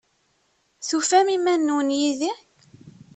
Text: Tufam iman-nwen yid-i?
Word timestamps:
Tufam 0.87 1.27
iman-nwen 1.35 1.89
yid-i? 1.99 2.31